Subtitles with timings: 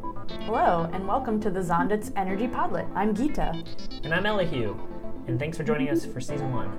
[0.00, 2.90] Hello, and welcome to the Zondits Energy Podlet.
[2.94, 3.62] I'm Gita.
[4.02, 4.74] And I'm Elihu,
[5.26, 6.70] and thanks for joining us for season one.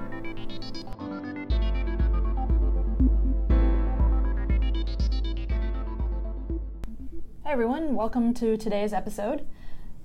[7.43, 9.45] Hey everyone, welcome to today's episode.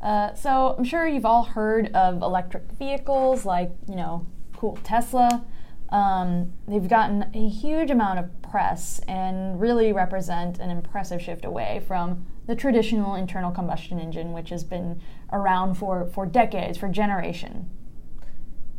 [0.03, 4.27] Uh, so, I'm sure you've all heard of electric vehicles like, you know,
[4.57, 5.45] cool Tesla.
[5.89, 11.83] Um, they've gotten a huge amount of press and really represent an impressive shift away
[11.87, 14.99] from the traditional internal combustion engine, which has been
[15.31, 17.69] around for, for decades, for generation.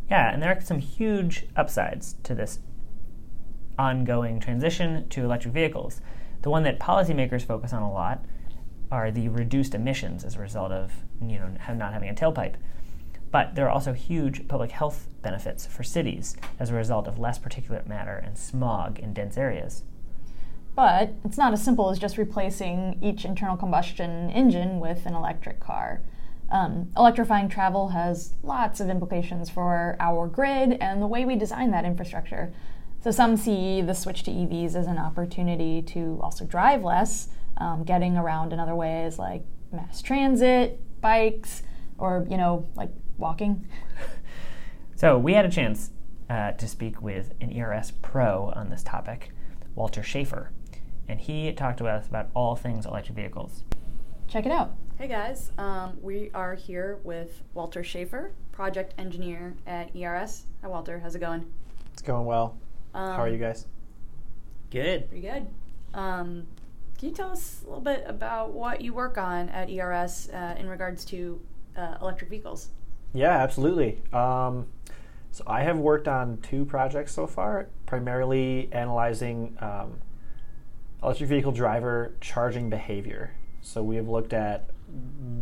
[0.10, 2.58] Yeah, and there are some huge upsides to this
[3.78, 6.02] ongoing transition to electric vehicles.
[6.42, 8.26] The one that policymakers focus on a lot
[8.90, 10.92] are the reduced emissions as a result of
[11.22, 12.56] you know not having a tailpipe.
[13.32, 17.38] But there are also huge public health benefits for cities as a result of less
[17.38, 19.84] particulate matter and smog in dense areas.
[20.76, 25.60] But it's not as simple as just replacing each internal combustion engine with an electric
[25.60, 26.02] car.
[26.50, 31.72] Um, electrifying travel has lots of implications for our grid and the way we design
[31.72, 32.54] that infrastructure.
[33.02, 37.84] So, some see the switch to EVs as an opportunity to also drive less, um,
[37.84, 41.64] getting around in other ways like mass transit, bikes,
[41.98, 43.68] or, you know, like walking.
[44.96, 45.92] So, we had a chance
[46.30, 49.32] uh, to speak with an ERS pro on this topic,
[49.76, 50.52] Walter Schaefer,
[51.08, 53.64] and he talked to us about all things electric vehicles.
[54.28, 54.72] Check it out.
[54.98, 60.48] Hey guys, um, we are here with Walter Schaefer, project engineer at ERS.
[60.64, 61.46] Hi Walter, how's it going?
[61.94, 62.58] It's going well.
[62.96, 63.68] Um, How are you guys?
[64.72, 65.08] Good.
[65.10, 65.48] Pretty good.
[65.94, 66.48] Um,
[66.98, 70.56] can you tell us a little bit about what you work on at ERS uh,
[70.58, 71.40] in regards to
[71.78, 72.70] uh, electric vehicles?
[73.14, 74.02] Yeah, absolutely.
[74.14, 74.68] Um,
[75.32, 80.00] so I have worked on two projects so far, primarily analyzing um,
[81.04, 83.34] electric vehicle driver charging behavior.
[83.62, 84.70] So we have looked at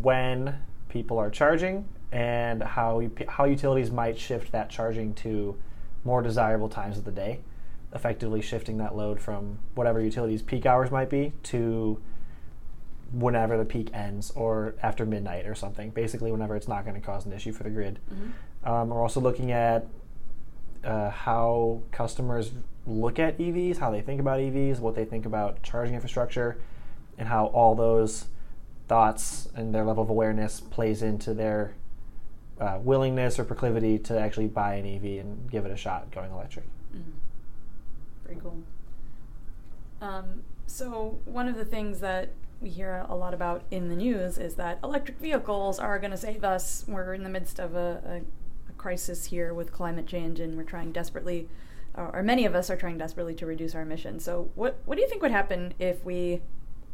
[0.02, 0.56] when
[0.90, 5.56] people are charging and how how utilities might shift that charging to
[6.03, 7.40] more desirable times of the day,
[7.94, 12.00] effectively shifting that load from whatever utilities peak hours might be to
[13.16, 15.90] whenever the peak ends or after midnight or something.
[15.90, 18.00] Basically, whenever it's not going to cause an issue for the grid.
[18.14, 18.70] Mm-hmm.
[18.70, 19.88] Um, we're also looking at
[20.84, 22.52] uh, how customers
[22.86, 26.58] look at EVs, how they think about EVs, what they think about charging infrastructure,
[27.18, 28.26] and how all those
[28.88, 31.74] thoughts and their level of awareness plays into their
[32.59, 36.32] uh, willingness or proclivity to actually buy an EV and give it a shot going
[36.32, 36.66] electric.
[36.96, 37.12] Mm-hmm.
[38.26, 38.58] Very cool.
[40.02, 42.30] Um, so one of the things that
[42.66, 46.18] we hear a lot about in the news is that electric vehicles are going to
[46.18, 46.84] save us.
[46.88, 50.64] We're in the midst of a, a, a, crisis here with climate change, and we're
[50.64, 51.48] trying desperately,
[51.94, 54.24] or many of us are trying desperately to reduce our emissions.
[54.24, 56.42] So, what what do you think would happen if we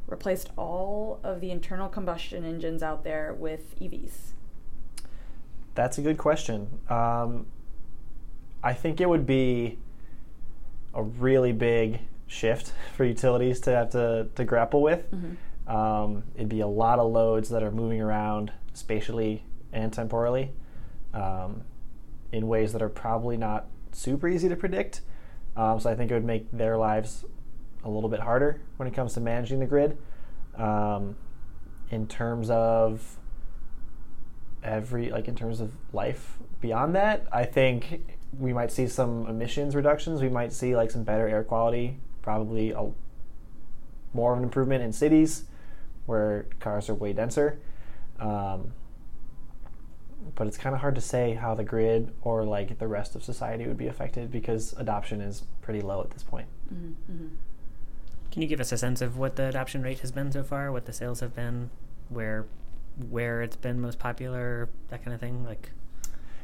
[0.07, 4.33] replaced all of the internal combustion engines out there with EVs?
[5.73, 6.67] That's a good question.
[6.89, 7.45] Um,
[8.61, 9.79] I think it would be
[10.93, 15.09] a really big shift for utilities to have to, to grapple with.
[15.11, 15.35] Mm-hmm.
[15.67, 20.51] Um, it'd be a lot of loads that are moving around spatially and temporally
[21.13, 21.63] um,
[22.31, 25.01] in ways that are probably not super easy to predict.
[25.55, 27.25] Um, so I think it would make their lives
[27.83, 29.97] a little bit harder when it comes to managing the grid.
[30.55, 31.15] Um,
[31.89, 33.17] in terms of
[34.63, 39.75] every, like in terms of life beyond that, I think we might see some emissions
[39.75, 40.21] reductions.
[40.21, 42.91] We might see like some better air quality, probably a,
[44.13, 45.45] more of an improvement in cities
[46.05, 47.59] where cars are way denser.
[48.19, 48.73] Um,
[50.35, 53.23] but it's kind of hard to say how the grid or like the rest of
[53.23, 56.47] society would be affected because adoption is pretty low at this point.
[56.73, 57.27] Mm-hmm.
[58.31, 60.71] Can you give us a sense of what the adoption rate has been so far?
[60.71, 61.69] What the sales have been?
[62.09, 62.45] Where
[63.09, 64.69] where it's been most popular?
[64.89, 65.43] That kind of thing.
[65.45, 65.71] Like.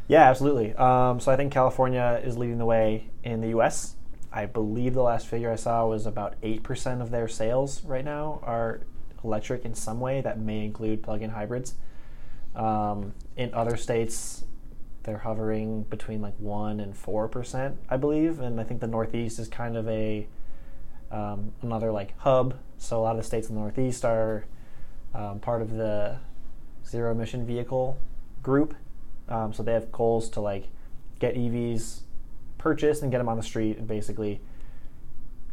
[0.07, 0.73] Yeah, absolutely.
[0.75, 3.95] Um, so I think California is leading the way in the U.S.
[4.31, 8.05] I believe the last figure I saw was about eight percent of their sales right
[8.05, 8.81] now are
[9.23, 10.21] electric in some way.
[10.21, 11.75] That may include plug-in hybrids.
[12.55, 14.43] Um, in other states,
[15.03, 19.39] they're hovering between like one and four percent, I believe, and I think the Northeast
[19.39, 20.27] is kind of a
[21.11, 22.57] um, another like hub.
[22.77, 24.45] So a lot of the states in the Northeast are
[25.13, 26.17] um, part of the
[26.85, 27.97] zero emission vehicle
[28.43, 28.75] group.
[29.29, 30.67] Um, so they have goals to like
[31.19, 32.01] get EVs
[32.57, 34.41] purchased and get them on the street and basically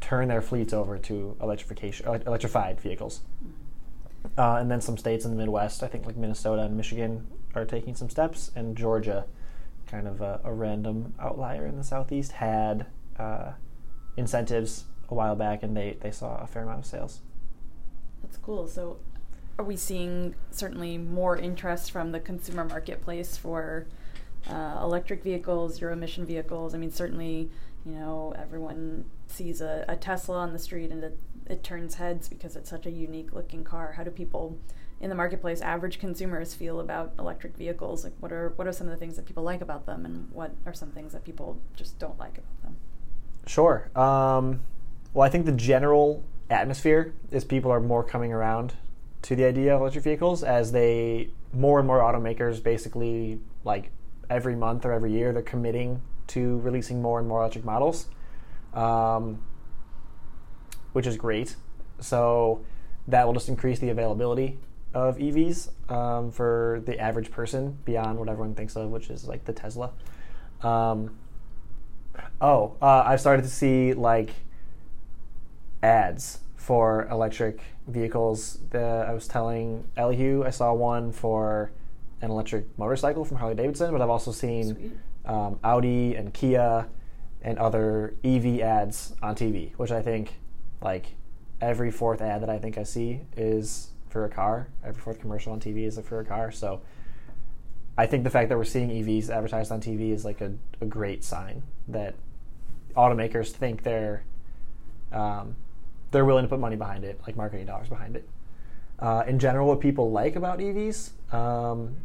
[0.05, 3.23] turn their fleets over to electrification, electrified vehicles.
[4.37, 7.65] Uh, and then some states in the Midwest, I think like Minnesota and Michigan, are
[7.65, 9.25] taking some steps, and Georgia,
[9.87, 12.87] kind of a, a random outlier in the Southeast, had
[13.19, 13.53] uh,
[14.19, 17.21] incentives a while back, and they, they saw a fair amount of sales.
[18.23, 18.69] That's cool.
[18.69, 18.99] So
[19.59, 23.87] are we seeing certainly more interest from the consumer marketplace for
[24.51, 26.75] uh, electric vehicles, zero emission vehicles?
[26.75, 27.51] I mean, certainly,
[27.87, 32.29] you know, everyone sees a, a Tesla on the street and it, it turns heads
[32.29, 33.93] because it's such a unique looking car.
[33.97, 34.59] How do people
[35.01, 38.05] in the marketplace, average consumers feel about electric vehicles?
[38.05, 40.31] Like, what are what are some of the things that people like about them, and
[40.33, 42.77] what are some things that people just don't like about them?
[43.47, 43.91] Sure.
[43.95, 44.63] Um,
[45.13, 48.75] well, I think the general atmosphere is people are more coming around
[49.23, 53.91] to the idea of electric vehicles as they more and more automakers basically like
[54.29, 58.09] every month or every year they're committing to releasing more and more electric models,
[58.73, 59.43] um,
[60.93, 61.57] which is great.
[62.01, 62.65] So
[63.09, 64.59] that will just increase the availability
[64.95, 69.45] of EVs um, for the average person beyond what everyone thinks of, which is like
[69.45, 69.91] the Tesla.
[70.63, 71.17] Um,
[72.41, 74.31] oh, uh, I've started to see like
[75.83, 78.61] ads for electric vehicles.
[78.71, 81.73] The, I was telling Elihu I saw one for
[82.23, 86.87] an electric motorcycle from Harley Davidson, but I've also seen um, Audi and Kia
[87.43, 90.35] and other EV ads on TV, which I think
[90.81, 91.15] like
[91.61, 94.69] every fourth ad that I think I see is for a car.
[94.85, 96.51] Every fourth commercial on TV is for a car.
[96.51, 96.81] So
[97.97, 100.87] I think the fact that we're seeing EVs advertised on TV is like a, a
[100.87, 102.15] great sign that
[102.97, 104.25] automakers think they're
[105.13, 105.57] um,
[106.11, 108.29] they're willing to put money behind it, like marketing dollars behind it.
[108.99, 111.97] Uh, in general, what people like about EVs, um,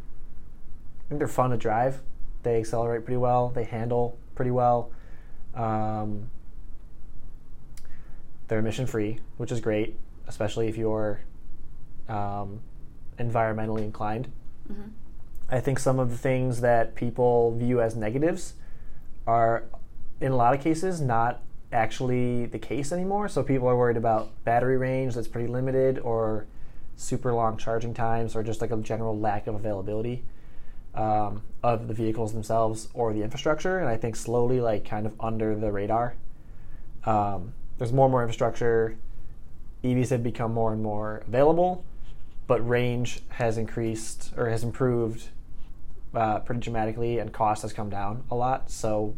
[0.98, 2.00] I think they're fun to drive.
[2.42, 3.50] They accelerate pretty well.
[3.50, 4.90] They handle pretty well.
[5.54, 6.30] Um,
[8.48, 11.20] they're emission free, which is great, especially if you're
[12.08, 12.60] um,
[13.18, 14.30] environmentally inclined.
[14.70, 14.88] Mm-hmm.
[15.50, 18.54] I think some of the things that people view as negatives
[19.26, 19.64] are,
[20.20, 23.28] in a lot of cases, not actually the case anymore.
[23.28, 26.46] So people are worried about battery range that's pretty limited, or
[26.96, 30.24] super long charging times, or just like a general lack of availability
[30.94, 33.78] um, of the vehicles themselves or the infrastructure.
[33.78, 36.14] And I think slowly, like kind of under the radar,
[37.04, 38.96] um, there's more and more infrastructure.
[39.84, 41.84] EVs have become more and more available
[42.50, 45.28] but range has increased or has improved
[46.12, 48.68] uh, pretty dramatically, and cost has come down a lot.
[48.72, 49.14] So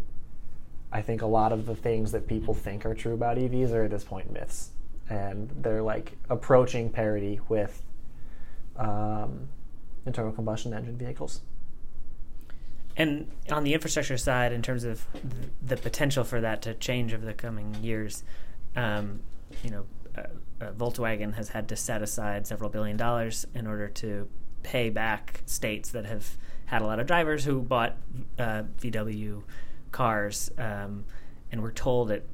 [0.92, 3.84] I think a lot of the things that people think are true about EVs are
[3.84, 4.72] at this point myths,
[5.08, 7.82] and they're like approaching parity with
[8.76, 9.48] um,
[10.04, 11.40] internal combustion engine vehicles.
[12.96, 15.06] And on the infrastructure side, in terms of
[15.62, 18.22] the potential for that to change over the coming years,
[18.76, 19.20] um,
[19.62, 19.84] you know,
[20.16, 20.22] uh,
[20.60, 24.28] uh, Volkswagen has had to set aside several billion dollars in order to
[24.62, 26.36] pay back states that have
[26.66, 27.96] had a lot of drivers who bought
[28.38, 29.42] uh, VW
[29.90, 31.04] cars um,
[31.50, 32.24] and were told that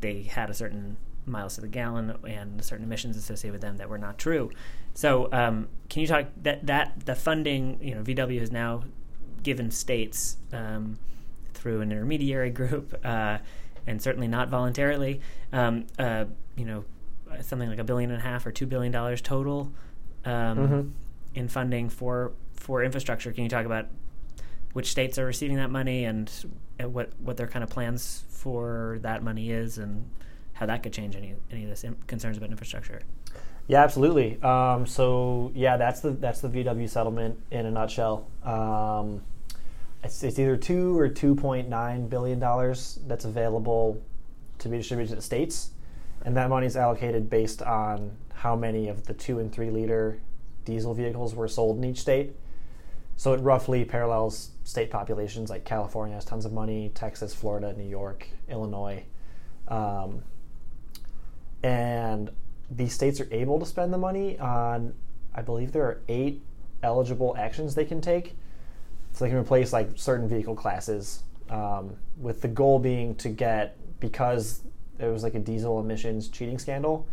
[0.00, 3.88] they had a certain miles to the gallon and certain emissions associated with them that
[3.88, 4.50] were not true.
[4.94, 7.78] So, um, can you talk that that the funding?
[7.82, 8.84] You know, VW has now
[9.42, 10.98] given states um,
[11.54, 13.38] through an intermediary group, uh,
[13.86, 15.20] and certainly not voluntarily.
[15.52, 16.84] Um, uh, you know,
[17.40, 19.72] something like a billion and a half or two billion dollars total
[20.24, 20.88] um, mm-hmm.
[21.34, 23.32] in funding for for infrastructure.
[23.32, 23.86] Can you talk about
[24.72, 26.30] which states are receiving that money and
[26.80, 30.08] what what their kind of plans for that money is, and
[30.54, 33.00] how that could change any any of this concerns about infrastructure?
[33.68, 34.42] Yeah, absolutely.
[34.42, 38.26] Um, so yeah, that's the that's the VW settlement in a nutshell.
[38.42, 39.22] Um,
[40.02, 44.02] it's, it's either two or two point nine billion dollars that's available
[44.58, 45.70] to be distributed to the states
[46.24, 50.20] and that money is allocated based on how many of the two and three liter
[50.64, 52.34] diesel vehicles were sold in each state.
[53.16, 57.88] So it roughly parallels state populations like California has tons of money, Texas, Florida, New
[57.88, 59.04] York, Illinois.
[59.68, 60.22] Um,
[61.62, 62.30] and
[62.70, 64.94] these states are able to spend the money on,
[65.34, 66.42] I believe there are eight
[66.82, 68.36] eligible actions they can take.
[69.12, 73.76] So they can replace like certain vehicle classes, um, with the goal being to get,
[74.00, 74.62] because
[74.98, 77.06] there was like a diesel emissions cheating scandal.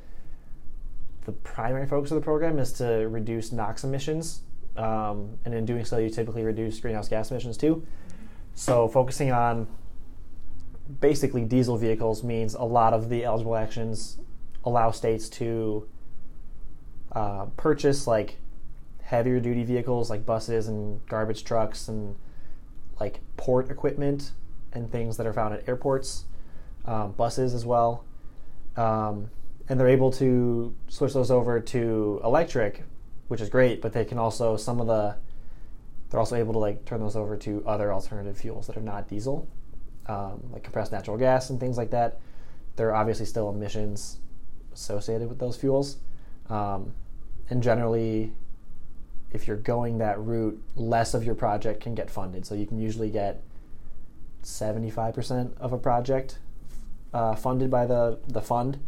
[1.26, 4.42] The primary focus of the program is to reduce NOx emissions,
[4.78, 7.86] um, and in doing so, you typically reduce greenhouse gas emissions too.
[8.56, 9.68] So, focusing on
[11.02, 14.18] basically diesel vehicles means a lot of the eligible actions
[14.64, 15.88] allow states to
[17.12, 18.38] uh, purchase like
[19.10, 22.16] heavier duty vehicles like buses and garbage trucks and
[23.00, 24.34] like port equipment
[24.72, 26.26] and things that are found at airports
[26.86, 28.06] um, buses as well.
[28.78, 29.32] Um,
[29.68, 32.84] and they're able to switch those over to electric,
[33.30, 33.82] which is great.
[33.82, 35.16] But they can also some of the
[36.12, 39.08] they're also able to like turn those over to other alternative fuels that are not
[39.08, 39.48] diesel,
[40.06, 42.20] um, like compressed natural gas and things like that.
[42.76, 44.20] There are obviously still emissions
[44.72, 45.98] associated with those fuels,
[46.48, 46.94] um,
[47.50, 48.34] and generally,
[49.32, 52.46] if you're going that route, less of your project can get funded.
[52.46, 53.44] So you can usually get
[54.44, 56.40] 75% of a project
[57.14, 58.80] uh, funded by the, the fund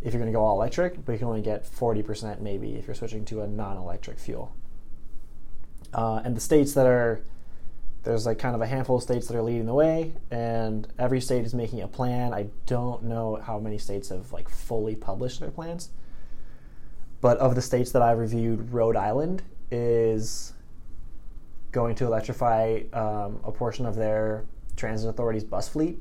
[0.00, 2.86] if you're going to go all electric, but you can only get 40% maybe if
[2.86, 4.54] you're switching to a non electric fuel.
[5.92, 7.20] Uh, and the states that are,
[8.04, 11.20] there's like kind of a handful of states that are leading the way, and every
[11.20, 12.32] state is making a plan.
[12.32, 15.90] I don't know how many states have like fully published their plans.
[17.20, 20.52] But of the states that I've reviewed, Rhode Island is
[21.72, 24.44] going to electrify um, a portion of their
[24.76, 26.00] transit authority's bus fleet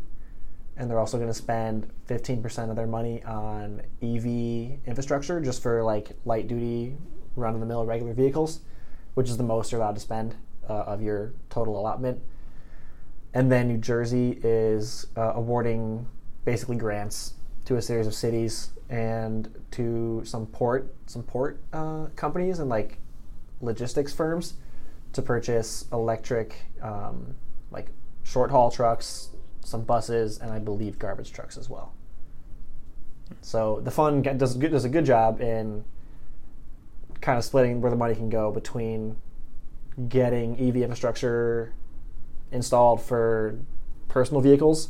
[0.77, 5.83] and they're also going to spend 15% of their money on EV infrastructure just for
[5.83, 6.95] like light duty
[7.35, 8.61] run of the mill regular vehicles,
[9.15, 10.35] which is the most you're allowed to spend
[10.69, 12.21] uh, of your total allotment.
[13.33, 16.07] And then New Jersey is uh, awarding
[16.45, 17.33] basically grants
[17.65, 22.99] to a series of cities and to some port some port uh, companies and like
[23.61, 24.53] logistics firms
[25.13, 27.35] to purchase electric um,
[27.71, 27.87] like
[28.23, 29.29] short haul trucks
[29.67, 31.93] some buses, and I believe garbage trucks as well.
[33.41, 35.83] So the fund does does a good job in
[37.19, 39.17] kind of splitting where the money can go between
[40.07, 41.73] getting EV infrastructure
[42.51, 43.59] installed for
[44.07, 44.89] personal vehicles,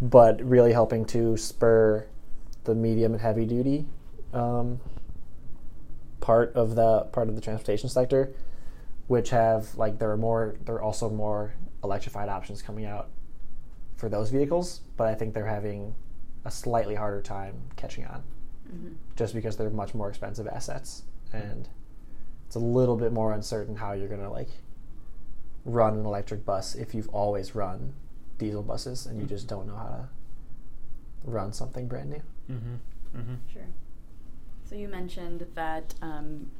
[0.00, 2.06] but really helping to spur
[2.64, 3.84] the medium and heavy duty
[4.32, 4.80] um,
[6.24, 8.32] part of the part of the transportation sector,
[9.08, 11.52] which have like there are more there are also more
[11.84, 13.10] electrified options coming out
[13.96, 15.94] for those vehicles, but I think they're having
[16.46, 18.22] a slightly harder time catching on
[18.66, 18.94] mm-hmm.
[19.16, 21.02] just because they're much more expensive assets
[21.32, 21.68] and
[22.46, 24.48] it's a little bit more uncertain how you're going to like
[25.66, 27.92] run an electric bus if you've always run
[28.38, 30.08] diesel buses and you just don't know how to
[31.24, 32.22] run something brand new.
[32.50, 33.18] Mm-hmm.
[33.18, 33.34] Mm-hmm.
[33.52, 33.66] Sure.
[34.68, 36.50] So you mentioned that um,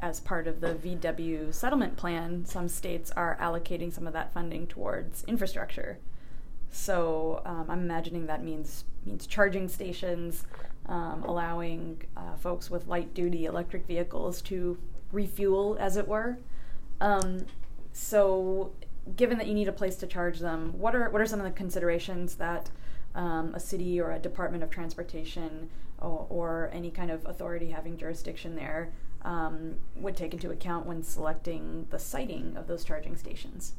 [0.00, 4.66] as part of the VW settlement plan, some states are allocating some of that funding
[4.66, 5.98] towards infrastructure.
[6.70, 10.44] So um, I'm imagining that means means charging stations,
[10.86, 14.76] um, allowing uh, folks with light duty electric vehicles to
[15.12, 16.38] refuel, as it were.
[17.00, 17.46] Um,
[17.92, 18.72] so,
[19.16, 21.44] given that you need a place to charge them, what are what are some of
[21.44, 22.70] the considerations that
[23.14, 25.70] um, a city or a department of transportation
[26.04, 28.92] or, or, any kind of authority having jurisdiction there
[29.22, 33.72] um, would take into account when selecting the siting of those charging stations?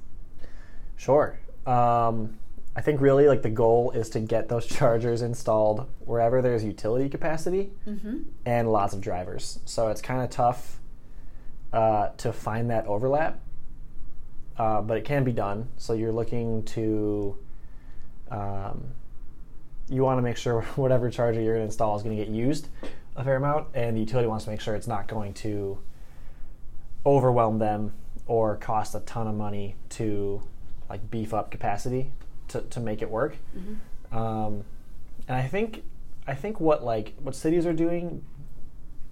[0.96, 1.40] Sure.
[1.66, 2.38] Um,
[2.76, 7.10] I think really like the goal is to get those chargers installed wherever there's utility
[7.10, 8.20] capacity mm-hmm.
[8.46, 9.60] and lots of drivers.
[9.66, 10.80] So it's kind of tough
[11.72, 13.40] uh, to find that overlap,
[14.58, 15.70] uh, but it can be done.
[15.78, 17.38] So you're looking to,
[18.30, 18.92] um,
[19.90, 22.34] you want to make sure whatever charger you're going to install is going to get
[22.34, 22.70] used
[23.16, 25.78] a fair amount, and the utility wants to make sure it's not going to
[27.06, 27.94] overwhelm them
[28.28, 30.42] or cost a ton of money to
[30.90, 32.12] like beef up capacity
[32.48, 33.38] to, to make it work.
[33.58, 34.18] Mm-hmm.
[34.18, 34.64] Um,
[35.28, 35.84] and I think
[36.28, 38.24] I think what like what cities are doing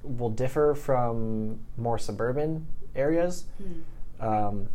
[0.03, 3.45] will differ from more suburban areas.
[3.61, 3.83] Mm.
[4.19, 4.69] Um,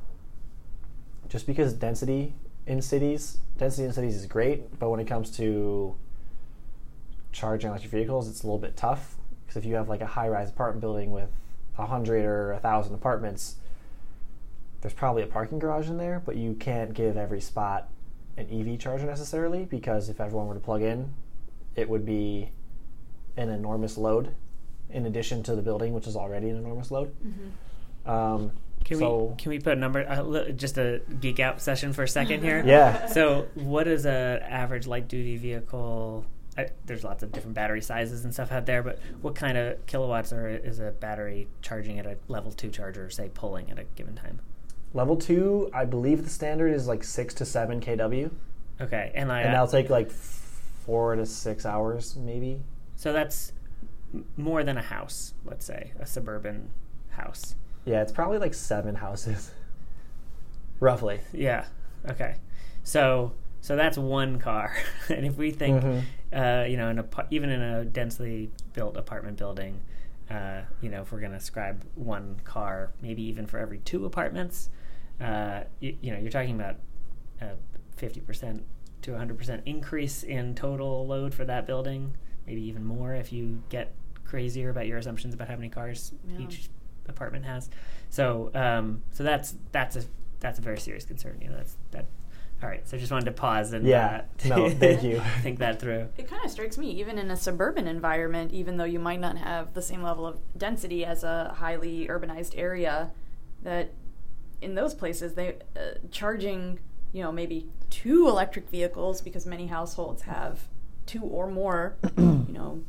[1.28, 2.34] just because density
[2.68, 5.96] in cities, density in cities is great, but when it comes to
[7.32, 10.50] charging electric vehicles, it's a little bit tough because if you have like a high-rise
[10.50, 11.30] apartment building with
[11.78, 13.56] a hundred or a thousand apartments,
[14.82, 17.88] there's probably a parking garage in there, but you can't give every spot
[18.36, 21.14] an EV charger necessarily because if everyone were to plug in,
[21.74, 22.50] it would be
[23.38, 24.34] an enormous load
[24.90, 27.14] in addition to the building, which is already an enormous load.
[27.24, 28.10] Mm-hmm.
[28.10, 28.52] Um,
[28.88, 30.08] can so, we can we put a number?
[30.08, 32.62] Uh, just a geek out session for a second here.
[32.64, 33.04] yeah.
[33.06, 36.24] So, what is a average light duty vehicle?
[36.56, 39.84] I, there's lots of different battery sizes and stuff out there, but what kind of
[39.86, 43.84] kilowatts are is a battery charging at a level two charger, say pulling at a
[43.94, 44.40] given time?
[44.94, 48.30] Level two, I believe the standard is like six to seven kW.
[48.80, 52.62] Okay, and I and that'll take like four to six hours, maybe.
[52.96, 53.52] So that's
[54.38, 56.70] more than a house, let's say, a suburban
[57.10, 57.54] house.
[57.88, 59.50] Yeah, it's probably like seven houses,
[60.80, 61.20] roughly.
[61.32, 61.64] Yeah.
[62.10, 62.36] Okay.
[62.84, 64.76] So so that's one car,
[65.08, 66.38] and if we think, mm-hmm.
[66.38, 69.80] uh, you know, in a, even in a densely built apartment building,
[70.30, 74.04] uh, you know, if we're going to ascribe one car, maybe even for every two
[74.04, 74.68] apartments,
[75.20, 76.76] uh, you, you, know, you're talking about
[77.40, 77.52] a
[77.96, 78.60] 50%
[79.02, 82.16] to 100% increase in total load for that building,
[82.46, 86.40] maybe even more if you get crazier about your assumptions about how many cars yeah.
[86.40, 86.68] each
[87.08, 87.70] apartment has.
[88.10, 90.02] So, um, so that's that's a
[90.40, 91.38] that's a very serious concern.
[91.40, 92.06] You know, that's that
[92.62, 95.20] All right, so I just wanted to pause and Yeah, uh, no, thank you.
[95.42, 96.08] think that through.
[96.16, 99.36] It kind of strikes me, even in a suburban environment, even though you might not
[99.38, 103.10] have the same level of density as a highly urbanized area,
[103.62, 103.92] that
[104.60, 106.80] in those places they uh, charging
[107.12, 110.68] you know maybe two electric vehicles because many households have
[111.06, 111.96] two or more.
[112.16, 112.82] you know,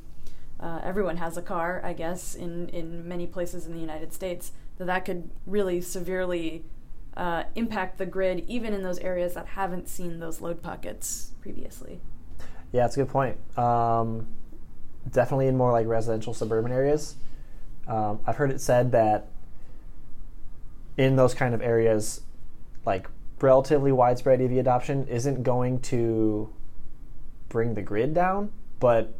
[0.60, 4.52] uh, everyone has a car, I guess, in in many places in the United States.
[4.78, 6.64] That that could really severely
[7.18, 12.00] uh, impact the grid, even in those areas that haven't seen those load pockets previously.
[12.72, 13.38] Yeah, that's a good point.
[13.58, 14.28] Um,
[15.12, 17.16] definitely in more like residential suburban areas.
[17.88, 19.28] Um, I've heard it said that
[20.98, 22.22] in those kind of areas,
[22.86, 23.08] like
[23.42, 26.54] relatively widespread EV adoption isn't going to
[27.50, 29.14] bring the grid down, but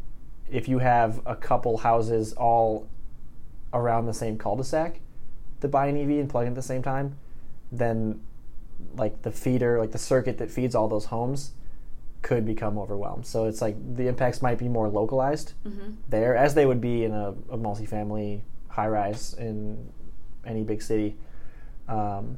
[0.52, 2.88] if you have a couple houses all
[3.74, 5.00] around the same cul-de-sac
[5.60, 7.18] that buy an EV and plug in at the same time,
[7.72, 8.20] then
[8.96, 11.52] like the feeder, like the circuit that feeds all those homes
[12.22, 13.26] could become overwhelmed.
[13.26, 15.92] So it's like the impacts might be more localized Mm-hmm.
[16.10, 19.90] there, as they would be in a, a multifamily high rise in
[20.46, 21.18] any big city.
[21.88, 22.38] Um,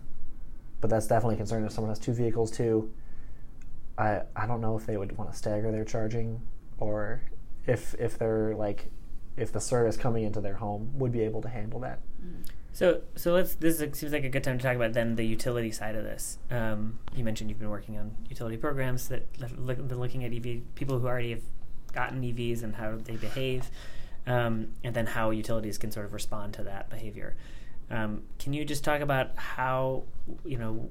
[0.81, 2.91] but that's definitely a concern if someone has two vehicles too.
[3.97, 6.41] I I don't know if they would want to stagger their charging
[6.79, 7.21] or
[7.67, 8.89] if if they're like
[9.37, 11.99] if the service coming into their home would be able to handle that.
[12.73, 13.55] So, so let's.
[13.55, 16.03] This is, seems like a good time to talk about then the utility side of
[16.03, 16.37] this.
[16.49, 20.33] Um, you mentioned you've been working on utility programs that that look, been looking at
[20.33, 21.43] EV people who already have
[21.93, 23.69] gotten EVs and how they behave,
[24.25, 27.35] um, and then how utilities can sort of respond to that behavior.
[27.89, 30.03] Um, can you just talk about how
[30.45, 30.89] you know?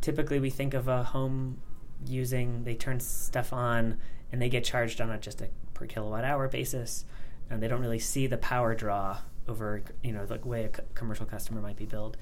[0.00, 1.60] Typically, we think of a home
[2.06, 3.98] using they turn stuff on
[4.32, 5.48] and they get charged on a just a
[5.82, 7.04] per kilowatt hour basis,
[7.50, 10.82] and they don't really see the power draw over you know the way a c-
[10.94, 12.16] commercial customer might be billed.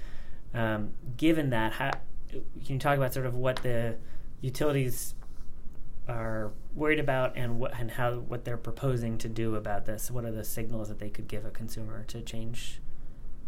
[0.55, 1.91] Um, given that, how,
[2.31, 2.43] can
[2.75, 3.97] you talk about sort of what the
[4.41, 5.15] utilities
[6.09, 10.11] are worried about and what and how what they're proposing to do about this?
[10.11, 12.81] What are the signals that they could give a consumer to change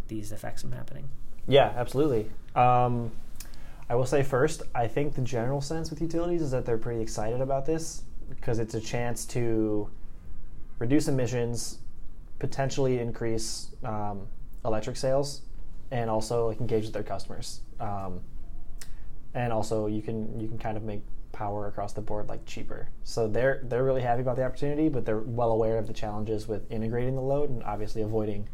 [0.09, 1.09] these effects from happening?
[1.49, 2.31] Yeah, absolutely.
[2.55, 3.11] Um,
[3.89, 7.01] I will say first, I think the general sense with utilities is that they're pretty
[7.01, 9.91] excited about this because it's a chance to
[10.79, 11.79] reduce emissions,
[12.39, 14.27] potentially increase um,
[14.65, 15.43] electric sales,
[15.91, 17.61] and also like engage with their customers.
[17.81, 18.21] Um,
[19.35, 22.89] and also, you can you can kind of make power across the board like cheaper.
[23.05, 26.47] So they're they're really happy about the opportunity, but they're well aware of the challenges
[26.47, 28.49] with integrating the load and obviously avoiding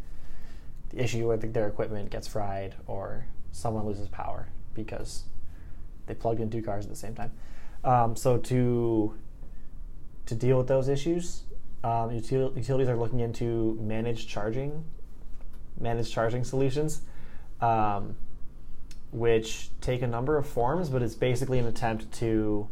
[0.91, 5.25] the issue where their equipment gets fried or someone loses power because
[6.07, 7.33] they plugged in two cars at the same time.
[7.85, 9.15] Um, so to
[10.27, 11.43] to deal with those issues,
[11.85, 14.85] um, util- utilities are looking into managed charging,
[15.79, 17.03] managed charging solutions,
[17.61, 18.17] um,
[19.13, 22.69] which take a number of forms, but it's basically an attempt to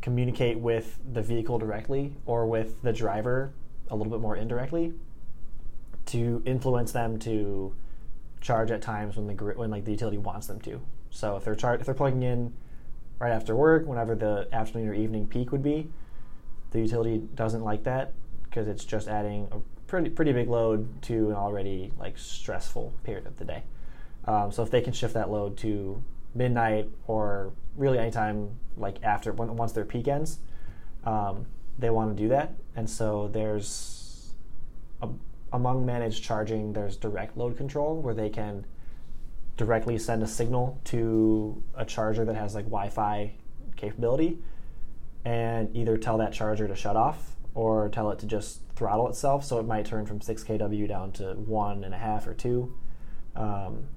[0.00, 3.52] communicate with the vehicle directly or with the driver
[3.90, 4.92] a little bit more indirectly
[6.06, 7.74] to influence them to
[8.40, 10.80] charge at times when the when like the utility wants them to.
[11.10, 12.52] So if they're char- if they're plugging in
[13.18, 15.88] right after work, whenever the afternoon or evening peak would be,
[16.76, 18.12] the utility doesn't like that
[18.44, 23.26] because it's just adding a pretty pretty big load to an already like stressful period
[23.26, 23.62] of the day.
[24.26, 26.02] Um, so if they can shift that load to
[26.34, 30.38] midnight or really anytime like after when, once their peak ends,
[31.04, 31.46] um,
[31.78, 32.52] they want to do that.
[32.74, 34.34] And so there's
[35.00, 35.08] a,
[35.52, 38.66] among managed charging, there's direct load control where they can
[39.56, 43.32] directly send a signal to a charger that has like Wi-Fi
[43.76, 44.38] capability,
[45.26, 49.44] and either tell that charger to shut off or tell it to just throttle itself.
[49.44, 52.72] So it might turn from six kW down to one and a half or two.
[53.34, 53.88] Um,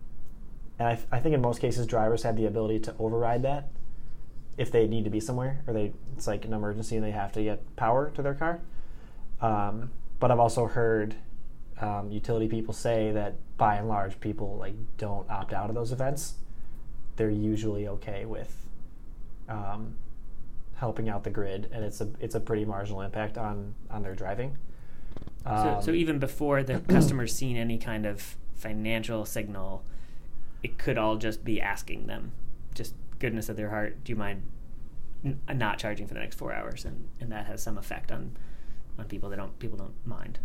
[0.79, 3.69] and I, I think in most cases, drivers have the ability to override that
[4.57, 7.31] if they need to be somewhere or they it's like an emergency and they have
[7.33, 8.59] to get power to their car.
[9.39, 11.13] Um, but I've also heard
[11.79, 15.91] um, utility people say that by and large, people like don't opt out of those
[15.91, 16.33] events.
[17.17, 18.65] They're usually okay with
[19.47, 19.95] um,
[20.79, 24.15] helping out the grid, and it's a it's a pretty marginal impact on on their
[24.15, 24.57] driving.
[25.45, 29.83] So, so Um, even before the customer's seen any kind of financial signal,
[30.63, 32.31] it could all just be asking them,
[32.75, 34.43] just goodness of their heart, do you mind
[35.25, 36.83] n- not charging for the next four hours?
[36.85, 38.35] And, and that has some effect on,
[38.97, 39.29] on people.
[39.29, 40.39] They don't people don't mind.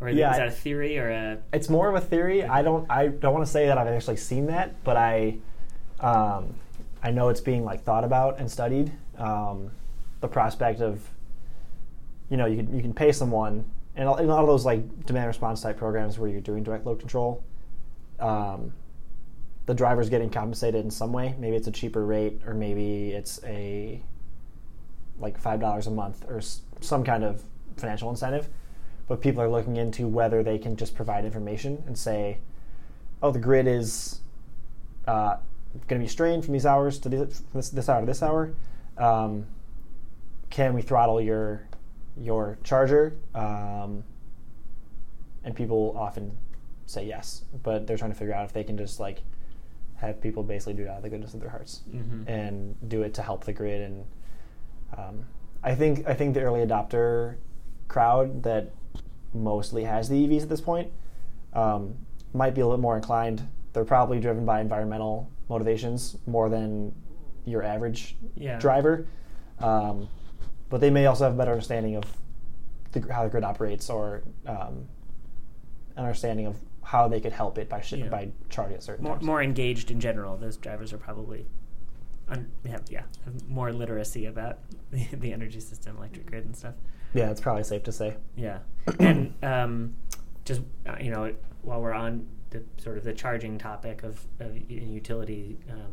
[0.00, 1.38] Or Yeah, is that a theory or a?
[1.52, 2.42] it's more of a theory.
[2.42, 5.36] I don't I don't want to say that I've actually seen that, but I
[6.00, 6.54] um,
[7.02, 8.92] I know it's being like thought about and studied.
[9.18, 9.70] Um,
[10.20, 11.00] the prospect of
[12.28, 13.64] you know you can you can pay someone
[13.96, 16.62] and a in a lot of those like demand response type programs where you're doing
[16.62, 17.42] direct load control.
[18.18, 18.72] Um,
[19.66, 21.34] the driver's getting compensated in some way.
[21.38, 24.02] Maybe it's a cheaper rate, or maybe it's a
[25.18, 26.40] like five dollars a month, or
[26.80, 27.42] some kind of
[27.76, 28.48] financial incentive.
[29.08, 32.38] But people are looking into whether they can just provide information and say,
[33.22, 34.20] "Oh, the grid is
[35.06, 35.36] uh,
[35.88, 38.52] going to be strained from these hours to this, this, this hour to this hour.
[38.98, 39.46] Um,
[40.50, 41.62] can we throttle your
[42.16, 44.04] your charger?" Um,
[45.44, 46.36] and people often
[46.86, 49.22] say yes, but they're trying to figure out if they can just like
[49.96, 52.26] have people basically do it out of the goodness of their hearts Mhm.
[52.28, 53.80] and do it to help the grid.
[53.82, 54.04] And
[54.96, 55.24] um,
[55.62, 57.36] I think I think the early adopter
[57.88, 58.70] crowd that
[59.32, 60.90] mostly has the EVs at this point
[61.52, 61.94] um,
[62.32, 63.46] might be a little more inclined.
[63.72, 66.94] They're probably driven by environmental motivations more than
[67.44, 68.58] your average Yeah.
[68.58, 69.06] driver,
[69.58, 70.08] um,
[70.70, 72.04] but they may also have a better understanding of
[72.92, 74.86] the, how the grid operates or um,
[75.96, 78.08] understanding of how they could help it by sh- Yeah.
[78.08, 79.26] by charging at certain more, times.
[79.26, 80.36] more engaged in general.
[80.36, 81.46] Those drivers are probably
[82.28, 84.58] un, have, yeah have more literacy about
[84.90, 86.74] the, the energy system, electric grid, and stuff.
[87.12, 88.14] Yeah, it's probably safe to say.
[88.36, 88.58] Yeah,
[89.00, 89.94] and um,
[90.44, 94.56] just uh, you know, while we're on the sort of the charging topic of, of
[94.70, 95.92] utility, um,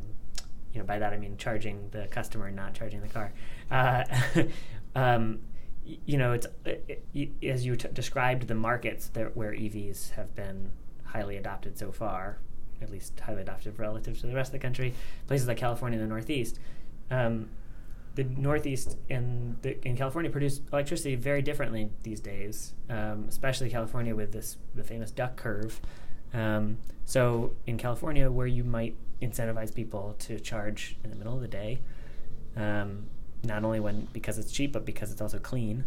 [0.74, 3.32] you know, by that I mean charging the customer, not charging the car.
[3.72, 4.04] Uh,
[4.96, 5.40] um,
[6.06, 10.36] you know, it's it, it, as you t- described the markets that where EVs have
[10.36, 10.72] been
[11.06, 12.40] highly adopted so far,
[12.82, 14.94] at least highly adopted relative to the rest of the country.
[15.28, 16.60] Places like California and the Northeast.
[17.10, 17.50] Um,
[18.16, 24.16] the Northeast and the, in California produce electricity very differently these days, um, especially California
[24.16, 25.80] with this the famous duck curve.
[26.34, 31.42] Um, so in California, where you might incentivize people to charge in the middle of
[31.42, 31.80] the day,
[32.56, 33.08] um,
[33.44, 35.86] not only when because it's cheap, but because it's also clean.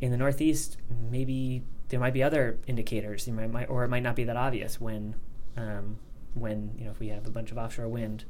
[0.00, 0.76] In the Northeast,
[1.10, 3.26] maybe there might be other indicators.
[3.26, 5.14] You might, might or it might not be that obvious when
[5.56, 5.98] um,
[6.34, 8.24] when you know if we have a bunch of offshore wind,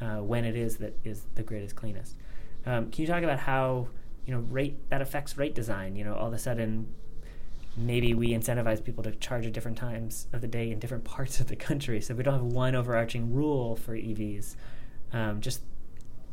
[0.00, 2.16] uh, when it is that is the grid is cleanest.
[2.64, 3.88] Um, can you talk about how
[4.24, 5.96] you know rate that affects rate design?
[5.96, 6.92] You know, all of a sudden,
[7.76, 11.40] maybe we incentivize people to charge at different times of the day in different parts
[11.40, 14.56] of the country, so we don't have one overarching rule for EVs.
[15.12, 15.62] Um, just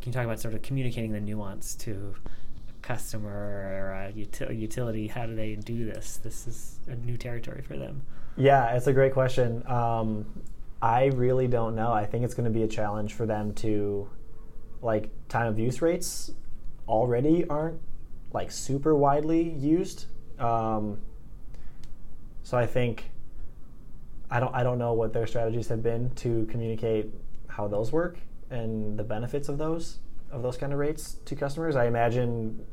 [0.01, 2.13] can you talk about sort of communicating the nuance to
[2.69, 5.07] a customer or a util- utility?
[5.07, 6.17] How do they do this?
[6.17, 8.01] This is a new territory for them.
[8.35, 9.65] Yeah, it's a great question.
[9.65, 10.25] Um,
[10.81, 11.93] I really don't know.
[11.93, 14.09] I think it's going to be a challenge for them to,
[14.81, 16.31] like, time of use rates
[16.87, 17.79] already aren't
[18.33, 20.07] like super widely used.
[20.39, 20.99] Um,
[22.43, 23.11] so I think
[24.29, 27.11] I don't I don't know what their strategies have been to communicate
[27.47, 28.17] how those work
[28.49, 29.99] and the benefits of those
[30.31, 31.75] of those kind of rates to customers.
[31.75, 32.65] I imagine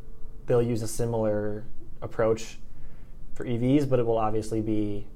[0.47, 1.65] they'll use a similar
[2.03, 2.59] approach
[3.35, 5.07] for EVs, but it will obviously be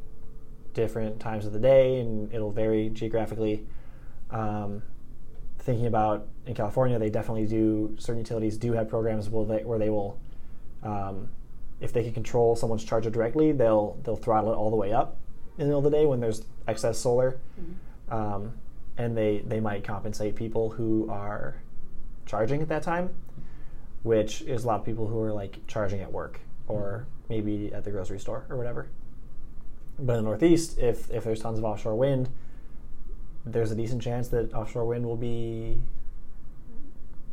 [0.74, 3.64] different times of the day and it'll vary geographically.
[4.30, 4.82] Um,
[5.58, 9.78] thinking about in California, they definitely do, certain utilities do have programs where they, where
[9.78, 10.20] they will,
[10.82, 11.30] um,
[11.80, 15.18] if they can control someone's charger directly, they'll, they'll throttle it all the way up
[15.58, 17.38] in the middle of the day when there's excess solar.
[18.08, 18.52] Um,
[18.96, 21.56] and they, they might compensate people who are
[22.26, 23.10] charging at that time,
[24.02, 27.84] which is a lot of people who are like charging at work or maybe at
[27.84, 28.88] the grocery store or whatever.
[29.98, 32.28] But in the Northeast, if if there's tons of offshore wind,
[33.44, 35.78] there's a decent chance that offshore wind will be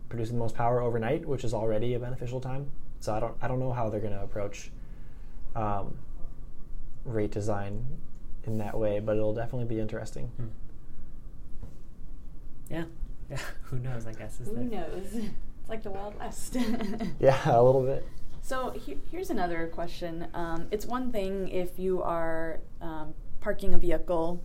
[0.10, 2.72] producing the most power overnight, which is already a beneficial time.
[3.02, 4.72] So I don't I don't know how they're going to approach
[5.56, 5.98] um,
[7.04, 7.86] rate design
[8.46, 10.28] in that way, but it'll definitely be interesting.
[10.38, 10.48] Hmm.
[12.70, 12.84] Yeah,
[13.30, 13.38] yeah.
[13.64, 14.06] Who knows?
[14.08, 15.16] I guess is Who the knows?
[15.62, 16.58] It's like the Wild West.
[17.20, 18.06] Yeah, a little bit.
[18.42, 20.28] So he- here's another question.
[20.34, 24.42] Um, it's one thing if you are um, parking a vehicle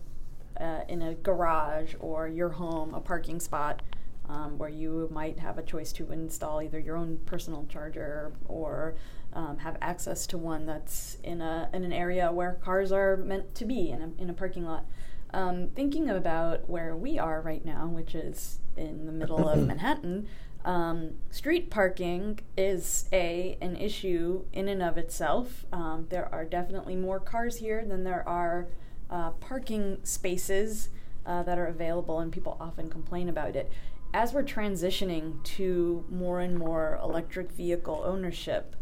[0.59, 3.81] uh, in a garage or your home, a parking spot,
[4.29, 8.95] um, where you might have a choice to install either your own personal charger or
[9.33, 13.55] um, have access to one that's in a in an area where cars are meant
[13.55, 14.85] to be in a, in a parking lot.
[15.33, 20.27] Um, thinking about where we are right now, which is in the middle of Manhattan,
[20.65, 25.65] um, street parking is a an issue in and of itself.
[25.71, 28.67] Um, there are definitely more cars here than there are
[29.09, 30.89] uh, parking spaces
[31.25, 33.71] uh, that are available, and people often complain about it.
[34.13, 38.75] As we're transitioning to more and more electric vehicle ownership,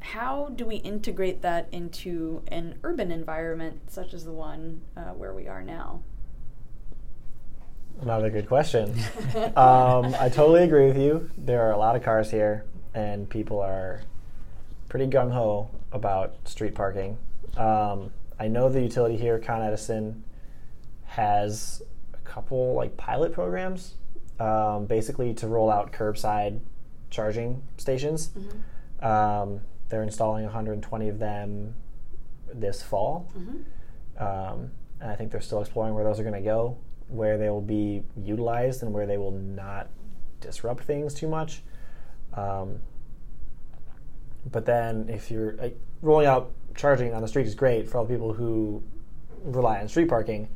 [0.00, 5.32] how do we integrate that into an urban environment such as the one uh, where
[5.32, 6.02] we are now?
[8.02, 8.94] Another good question.
[9.56, 11.30] um, I totally agree with you.
[11.38, 14.02] There are a lot of cars here, and people are
[14.88, 17.16] pretty gung ho about street parking.
[17.56, 20.24] Um, I know the utility here, Con Edison,
[21.04, 21.82] has
[22.24, 23.94] couple like pilot programs,
[24.40, 26.60] um, basically to roll out curbside
[27.10, 28.28] charging stations.
[28.28, 29.04] Mm-hmm.
[29.06, 31.74] Um, they're installing 120 of them
[32.52, 33.30] this fall.
[33.36, 34.22] Mm-hmm.
[34.22, 37.50] Um, and I think they're still exploring where those are going to go, where they
[37.50, 39.88] will be utilized, and where they will not
[40.40, 41.62] disrupt things too much.
[42.32, 42.80] Um,
[44.50, 48.04] but then, if you're like, rolling out charging on the street is great for all
[48.04, 48.82] the people who
[49.42, 50.48] rely on street parking.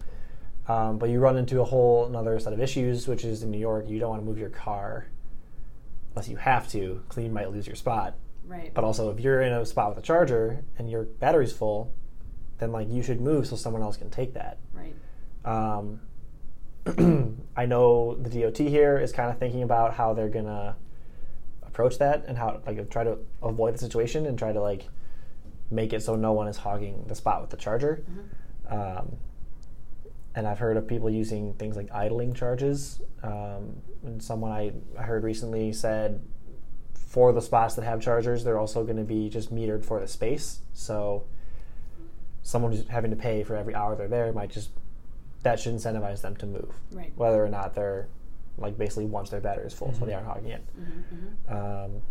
[0.68, 3.58] Um, but you run into a whole another set of issues, which is in New
[3.58, 5.06] York, you don't want to move your car
[6.10, 8.14] unless you have to, because you might lose your spot.
[8.46, 8.72] Right.
[8.74, 11.92] But also, if you're in a spot with a charger and your battery's full,
[12.58, 14.58] then like you should move so someone else can take that.
[14.72, 14.94] right.
[15.44, 16.00] Um,
[17.56, 20.76] I know the DOT here is kind of thinking about how they're gonna
[21.62, 24.88] approach that and how like try to avoid the situation and try to like
[25.70, 28.04] make it so no one is hogging the spot with the charger.
[28.68, 29.16] Um,
[30.38, 33.02] and I've heard of people using things like idling charges.
[33.24, 36.22] Um, and someone I, I heard recently said
[36.94, 40.06] for the spots that have chargers, they're also going to be just metered for the
[40.06, 40.60] space.
[40.74, 41.24] So
[42.42, 44.70] someone who's having to pay for every hour they're there might just
[45.42, 47.12] that should incentivize them to move, Right.
[47.16, 48.06] whether or not they're
[48.58, 50.64] like basically once their battery is full, so they aren't hogging it.
[50.80, 51.52] Mm-hmm.
[51.52, 52.02] Um,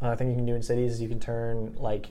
[0.00, 2.06] another thing you can do in cities is you can turn like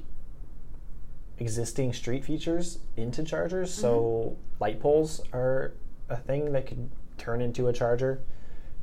[1.41, 3.73] existing street features into chargers.
[3.73, 5.73] So light poles are
[6.07, 8.21] a thing that could turn into a charger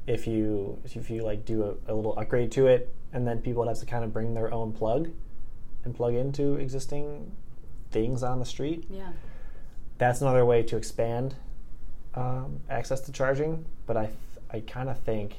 [0.06, 3.60] if you if you like do a, a little upgrade to it, and then people
[3.60, 5.10] would have to kind of bring their own plug
[5.84, 7.30] and plug into existing
[7.90, 8.84] things on the street.
[8.90, 9.12] Yeah.
[9.98, 11.36] That's another way to expand
[12.14, 13.64] um, access to charging.
[13.86, 14.16] But I th-
[14.50, 15.36] I kind of think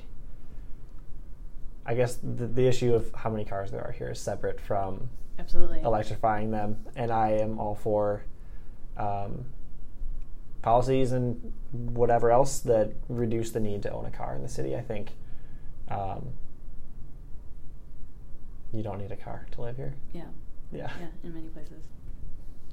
[1.86, 5.10] I guess the, the issue of how many cars there are here is separate from
[5.40, 5.82] Absolutely.
[5.82, 8.24] electrifying them, and I am all for
[8.98, 9.46] um,
[10.62, 14.76] policies and whatever else that reduce the need to own a car in the city.
[14.76, 15.12] I think
[15.90, 16.30] um,
[18.74, 19.96] you don't need a car to live here.
[20.14, 20.24] Yeah.
[20.72, 20.92] Yeah.
[21.00, 21.84] Yeah, in many places.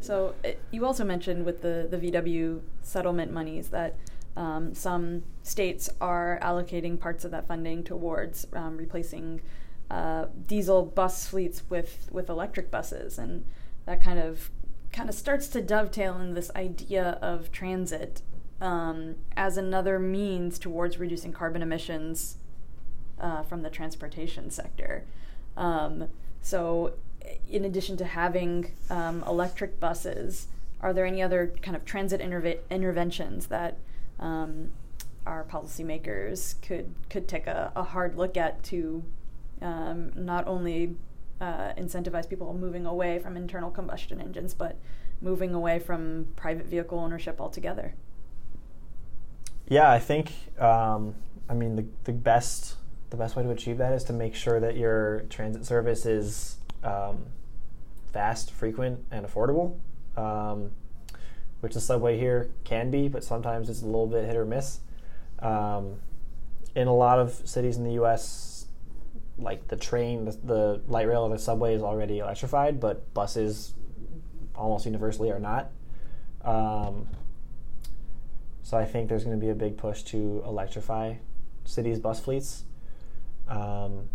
[0.00, 3.96] So it, you also mentioned with the, the VW settlement monies that
[4.36, 9.40] um, some states are allocating parts of that funding towards um, replacing
[9.90, 13.44] uh, diesel bus fleets with, with electric buses, and
[13.84, 14.50] that kind of
[14.92, 18.22] kind of starts to dovetail in this idea of transit
[18.60, 22.38] um, as another means towards reducing carbon emissions
[23.20, 25.04] uh, from the transportation sector.
[25.56, 26.08] Um,
[26.40, 26.94] so,
[27.50, 30.46] in addition to having um, electric buses,
[30.80, 33.78] are there any other kind of transit interve- interventions that
[34.20, 34.70] um,
[35.26, 39.04] our policymakers could could take a, a hard look at to
[39.62, 40.96] um, not only
[41.40, 44.76] uh, incentivize people moving away from internal combustion engines, but
[45.20, 47.94] moving away from private vehicle ownership altogether?
[49.68, 50.32] Yeah, I think.
[50.60, 51.14] Um,
[51.48, 52.76] I mean, the, the best
[53.10, 56.56] the best way to achieve that is to make sure that your transit service is
[56.82, 57.26] um,
[58.12, 59.76] fast, frequent, and affordable.
[60.16, 60.70] Um,
[61.60, 64.80] which the subway here can be, but sometimes it's a little bit hit or miss.
[65.40, 65.96] Um,
[66.74, 68.55] in a lot of cities in the U.S.,
[69.38, 73.74] like the train, the, the light rail, or the subway is already electrified, but buses
[74.54, 75.70] almost universally are not.
[76.42, 77.08] Um,
[78.62, 81.14] so I think there's going to be a big push to electrify
[81.64, 82.64] cities' bus fleets,
[83.48, 84.08] um,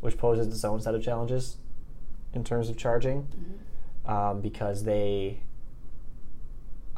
[0.00, 1.56] which poses its own set of challenges
[2.34, 3.26] in terms of charging,
[4.06, 5.40] um, because they.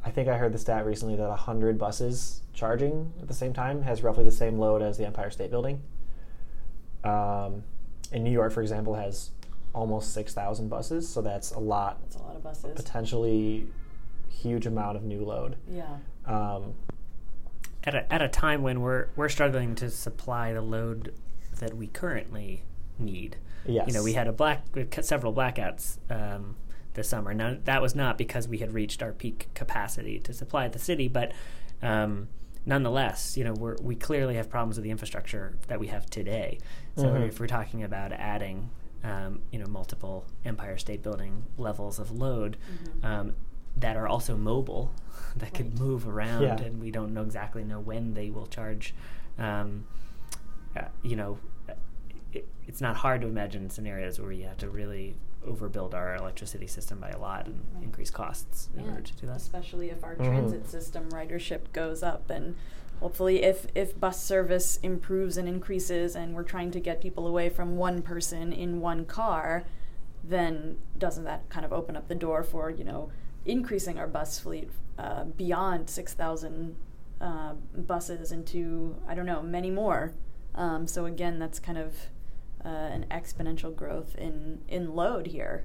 [0.02, 3.82] I think I heard the stat recently that 100 buses charging at the same time
[3.82, 5.82] has roughly the same load as the Empire State Building.
[7.04, 7.64] Um,
[8.12, 9.30] in New York, for example, has
[9.72, 12.72] almost 6,000 buses, so that's a lot, That's a lot of buses.
[12.74, 13.66] potentially
[14.28, 15.56] huge amount of new load.
[15.70, 15.96] Yeah.
[16.26, 16.74] Um,
[17.84, 21.14] at a, at a time when we're we're struggling to supply the load
[21.60, 22.62] that we currently
[22.98, 23.36] need.
[23.64, 23.86] yes.
[23.88, 24.64] You know, we had a black
[25.02, 26.56] several blackouts um,
[26.94, 27.32] this summer.
[27.32, 31.08] Now that was not because we had reached our peak capacity to supply the city,
[31.08, 31.32] but
[31.82, 32.28] um,
[32.66, 36.58] nonetheless, you know, we're, we clearly have problems with the infrastructure that we have today.
[36.96, 37.28] So Mhm.
[37.28, 38.70] if we're talking about adding,
[39.02, 42.56] um, you know, multiple Empire State Building levels of load.
[43.02, 43.34] Um,
[43.76, 44.90] that are also mobile,
[45.36, 46.60] that could move around, Yeah.
[46.60, 48.92] and we don't know exactly know when they will charge.
[49.38, 49.84] Um,
[50.76, 51.74] uh, you know, uh,
[52.32, 55.14] it, it's not hard to imagine scenarios where you have to really
[55.46, 57.84] overbuild our electricity system by a lot and Right.
[57.84, 59.36] increase costs in Yeah, order to do that.
[59.36, 60.26] especially if our Mhm.
[60.26, 62.54] transit system ridership goes up and
[63.00, 67.48] hopefully if, if bus service improves and increases and we're trying to get people away
[67.48, 69.64] from one person in one car
[70.22, 73.10] then doesn't that kind of open up the door for you know
[73.46, 76.76] increasing our bus fleet uh, beyond 6000
[77.22, 80.12] uh, buses into I don't know many more.
[80.54, 81.94] Um, so again, that's kind of
[82.64, 85.64] uh, an exponential growth in in load here.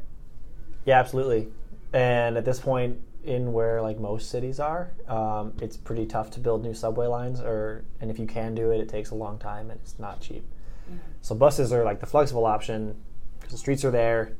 [0.85, 1.49] Yeah, absolutely.
[1.93, 6.39] And at this point, in where like most cities are, um, it's pretty tough to
[6.39, 7.41] build new subway lines.
[7.41, 10.21] Or and if you can do it, it takes a long time and it's not
[10.21, 10.45] cheap.
[10.87, 10.99] Mm-hmm.
[11.21, 12.95] So buses are like the flexible option
[13.39, 14.33] because the streets are there.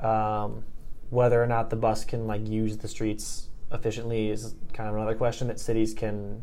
[0.00, 0.64] Um,
[1.10, 5.14] whether or not the bus can like use the streets efficiently is kind of another
[5.14, 6.42] question that cities can.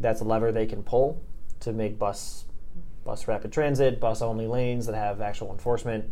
[0.00, 1.20] That's a lever they can pull
[1.60, 2.44] to make bus
[3.08, 6.04] bus rapid transit, bus only lanes that have actual enforcement.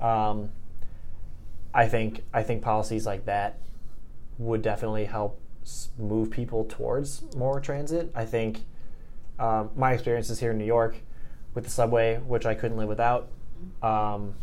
[0.00, 0.50] Um,
[1.74, 3.58] I think I think policies like that
[4.38, 5.40] would definitely help
[5.98, 8.12] move people towards more transit.
[8.14, 8.60] I think
[9.40, 10.94] um, my experiences here in New York
[11.54, 13.26] with the subway, which I couldn't live without.
[13.82, 14.34] Um,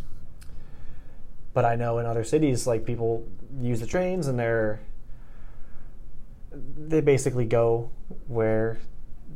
[1.53, 3.25] but I know in other cities, like people
[3.61, 4.81] use the trains and they're
[6.51, 7.89] they basically go
[8.27, 8.79] where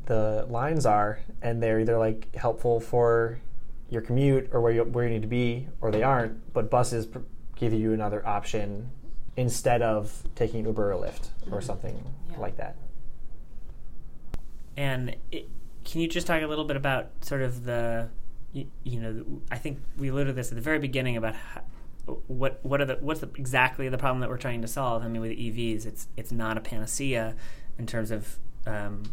[0.06, 3.40] the lines are, and they're either like helpful for
[3.90, 6.54] your commute or where you where you need to be, or they aren't.
[6.54, 7.20] But buses pr-
[7.56, 8.90] give you another option
[9.38, 11.60] instead of taking Uber or Lyft or mm-hmm.
[11.62, 12.38] something yeah.
[12.38, 12.76] like that.
[14.76, 15.48] And it,
[15.84, 18.10] can you just talk a little bit about sort of the,
[18.52, 21.62] you, you know, I think we alluded to this at the very beginning about how,
[22.28, 25.04] what what are the what's the, exactly the problem that we're trying to solve?
[25.04, 27.36] I mean, with EVs, it's it's not a panacea
[27.80, 29.04] in terms of um,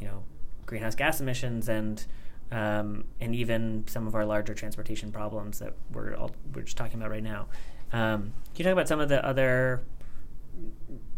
[0.00, 0.24] you know
[0.66, 2.04] greenhouse gas emissions and
[2.50, 6.98] um, and even some of our larger transportation problems that we're all, we're just talking
[7.00, 7.46] about right now.
[7.92, 9.82] Um, can you talk about some of the other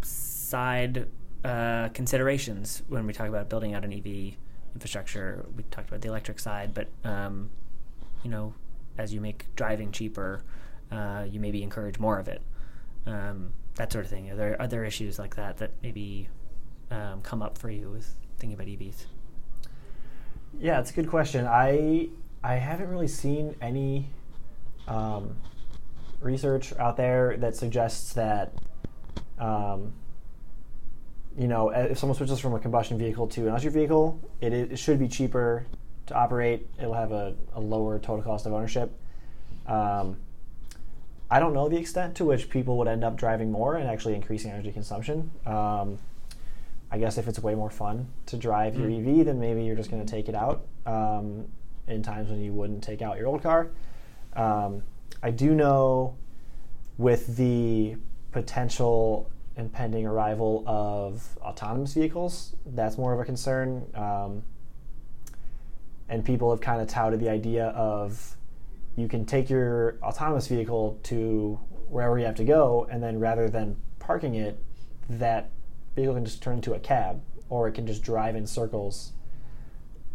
[0.00, 1.08] side
[1.44, 4.36] uh, considerations when we talk about building out an EV
[4.74, 5.44] infrastructure?
[5.56, 7.50] We talked about the electric side, but um,
[8.22, 8.54] you know,
[8.96, 10.44] as you make driving cheaper,
[10.92, 12.42] uh, you maybe encourage more of it.
[13.06, 14.30] Um, that sort of thing.
[14.30, 16.28] Are there other issues like that that maybe
[16.92, 19.06] um, come up for you with thinking about EVs?
[20.60, 21.46] Yeah, it's a good question.
[21.46, 22.08] I
[22.42, 24.08] I haven't really seen any
[24.86, 25.36] um,
[26.20, 28.52] research out there that suggests that
[29.38, 29.92] um,
[31.36, 34.78] you know if someone switches from a combustion vehicle to an electric vehicle, it, it
[34.78, 35.66] should be cheaper
[36.06, 36.66] to operate.
[36.78, 38.92] It'll have a, a lower total cost of ownership.
[39.66, 40.16] Um,
[41.30, 44.14] I don't know the extent to which people would end up driving more and actually
[44.14, 45.30] increasing energy consumption.
[45.46, 45.98] Um,
[46.94, 49.18] I guess if it's way more fun to drive your mm.
[49.18, 51.44] EV, then maybe you're just going to take it out um,
[51.88, 53.70] in times when you wouldn't take out your old car.
[54.34, 54.84] Um,
[55.20, 56.16] I do know
[56.96, 57.96] with the
[58.30, 63.86] potential impending arrival of autonomous vehicles, that's more of a concern.
[63.96, 64.44] Um,
[66.08, 68.36] and people have kind of touted the idea of
[68.94, 73.48] you can take your autonomous vehicle to wherever you have to go, and then rather
[73.48, 74.62] than parking it,
[75.08, 75.50] that
[75.94, 79.12] vehicle can just turn into a cab, or it can just drive in circles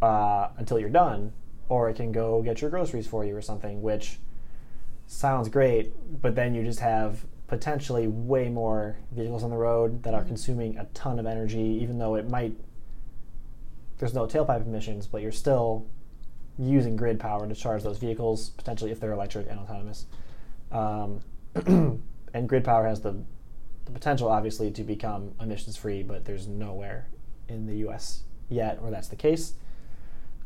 [0.02, 1.34] uh, until you're done,
[1.68, 4.20] or it can go get your groceries for you or something, which
[5.08, 10.14] sounds great, but then you just have potentially way more vehicles on the road that
[10.14, 10.30] are mm-hmm.
[10.30, 12.56] consuming a ton of energy, even though it might,
[13.98, 15.86] there's no tailpipe emissions, but you're still
[16.60, 20.06] using grid power to charge those vehicles, potentially if they're electric and autonomous.
[20.72, 21.22] Um,
[22.34, 23.16] and grid power has the,
[23.90, 27.08] the potential, obviously, to become emissions free, but there's nowhere
[27.48, 29.54] in the US yet where that's the case.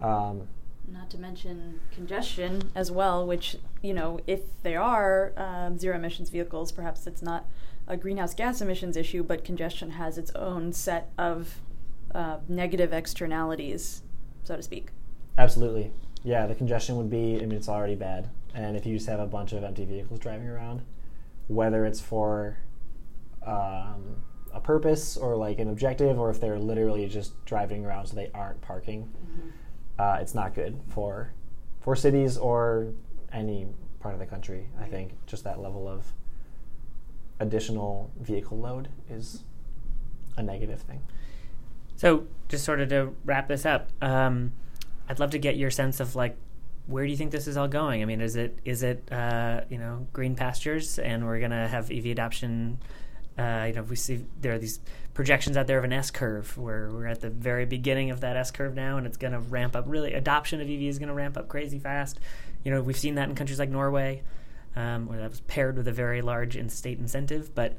[0.01, 0.47] Um,
[0.89, 6.29] Not to mention congestion as well, which, you know, if there are um, zero emissions
[6.29, 7.45] vehicles, perhaps it's not
[7.87, 11.59] a greenhouse gas emissions issue, but congestion has its own set of
[12.15, 14.03] uh, negative externalities,
[14.43, 14.89] so to speak.
[15.37, 15.91] Absolutely.
[16.23, 18.29] Yeah, the congestion would be, I mean, it's already bad.
[18.53, 20.83] And if you just have a bunch of empty vehicles driving around,
[21.47, 22.57] whether it's for
[23.45, 28.15] um, a purpose or like an objective, or if they're literally just driving around so
[28.15, 29.49] they aren't parking, mm-hmm.
[29.99, 31.33] uh, it's not good for
[31.81, 32.93] for cities or
[33.31, 33.67] any
[33.99, 34.67] part of the country.
[34.79, 36.13] I think just that level of
[37.39, 39.43] additional vehicle load is
[40.37, 41.01] a negative thing.
[41.95, 44.53] So, just sort of to wrap this up, um,
[45.07, 46.37] I'd love to get your sense of like
[46.85, 48.01] where do you think this is all going?
[48.01, 51.91] I mean, is it is it uh, you know green pastures, and we're gonna have
[51.91, 52.79] EV adoption?
[53.37, 54.79] Uh, you know, we see there are these
[55.13, 58.35] projections out there of an S curve where we're at the very beginning of that
[58.35, 59.85] S curve now, and it's going to ramp up.
[59.87, 62.19] Really, adoption of EV is going to ramp up crazy fast.
[62.63, 64.23] You know, we've seen that in countries like Norway,
[64.75, 67.75] um, where that was paired with a very large in-state incentive, but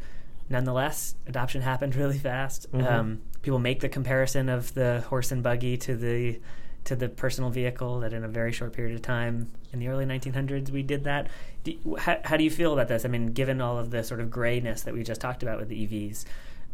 [0.48, 2.70] nonetheless, adoption happened really fast.
[2.72, 2.86] Mm-hmm.
[2.86, 6.40] Um, people make the comparison of the horse and buggy to the
[6.84, 10.04] to the personal vehicle that in a very short period of time in the early
[10.04, 11.28] 1900s we did that.
[11.64, 13.04] Do, how, how, do you feel about this?
[13.04, 15.68] I mean, given all of the sort of grayness that we just talked about with
[15.68, 16.24] the EVs,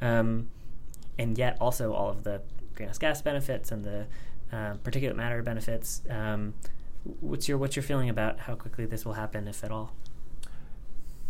[0.00, 0.48] um,
[1.18, 2.42] and yet also all of the
[2.74, 4.06] greenhouse gas benefits and the
[4.52, 6.02] uh, particulate matter benefits.
[6.10, 6.54] Um,
[7.20, 9.92] what's your what's your feeling about how quickly this will happen, if at all?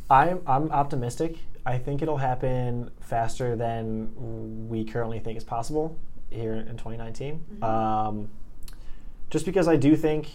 [0.09, 1.37] I'm I'm optimistic.
[1.67, 5.99] I think it'll happen faster than we currently think is possible
[6.31, 7.35] here in 2019.
[7.35, 7.65] Mm-hmm.
[7.65, 8.31] Um,
[9.31, 10.29] just because I do think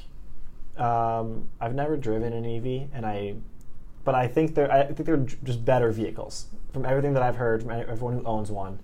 [0.78, 3.36] um, I've never driven an EV, and I,
[4.04, 7.62] but I think they're I think they're just better vehicles from everything that I've heard
[7.62, 8.80] from everyone who owns one.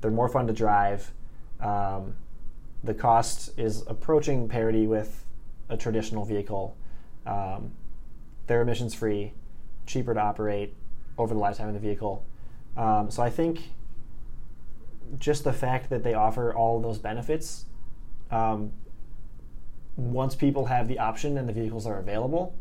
[0.00, 1.12] They're more fun to drive.
[1.60, 2.16] Um,
[2.82, 5.26] the cost is approaching parity with
[5.68, 6.76] a traditional vehicle.
[7.26, 7.72] Um,
[8.46, 9.34] they're emissions free,
[9.86, 10.74] cheaper to operate
[11.18, 12.24] over the lifetime of the vehicle.
[12.76, 13.70] Um, so I think
[15.18, 17.66] just the fact that they offer all those benefits,
[18.30, 18.72] um,
[20.00, 22.54] once people have the option and the vehicles are available,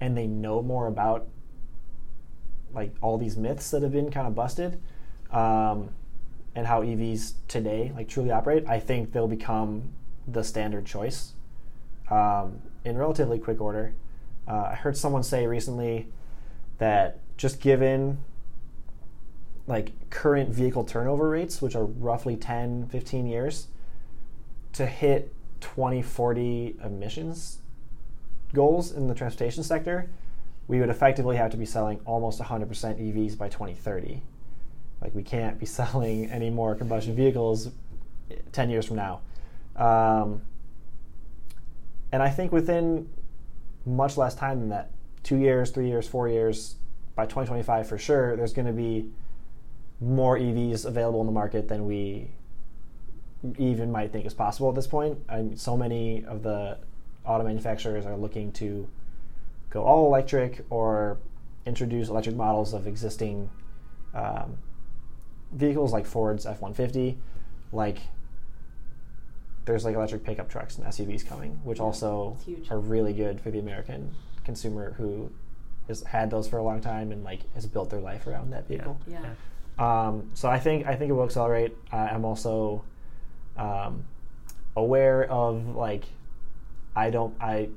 [0.00, 1.28] and they know more about
[2.72, 4.80] like all these myths that have been kind of busted,
[5.30, 5.90] um,
[6.54, 9.90] and how EVs today like truly operate, I think they'll become
[10.26, 11.32] the standard choice
[12.10, 13.92] um, in relatively quick order.
[14.48, 16.08] Uh, I heard someone say recently
[16.78, 18.18] that just given
[19.66, 23.68] like current vehicle turnover rates, which are roughly 10, 15 years,
[24.72, 27.58] to hit 2040 emissions
[28.52, 30.10] goals in the transportation sector,
[30.68, 34.22] we would effectively have to be selling almost 100% EVs by 2030.
[35.00, 37.70] Like we can't be selling any more combustion vehicles
[38.52, 39.20] 10 years from now.
[39.76, 40.42] Um,
[42.12, 43.08] and I think within
[43.86, 44.90] much less time than that,
[45.22, 46.76] two years, three years, four years,
[47.14, 49.10] by 2025 for sure, there's going to be
[50.00, 52.30] more EVs available in the market than we
[53.58, 55.18] even might think is possible at this point.
[55.28, 56.78] I mean, so many of the
[57.24, 58.88] auto manufacturers are looking to
[59.70, 61.18] go all electric or
[61.64, 63.50] introduce electric models of existing
[64.14, 64.58] um,
[65.52, 67.18] vehicles like Ford's F 150.
[67.72, 67.98] Like,
[69.64, 72.36] there's like electric pickup trucks and SUVs coming, which also
[72.70, 74.14] are really good for the American
[74.44, 75.30] consumer who
[75.88, 78.66] has had those for a long time and like has built their life around that
[78.66, 78.98] vehicle.
[79.06, 79.34] Yeah.
[79.78, 81.76] Um, so I think I think it will accelerate.
[81.92, 82.84] Uh, I'm also
[83.56, 84.04] um,
[84.76, 86.04] aware of like
[86.94, 87.70] I don't I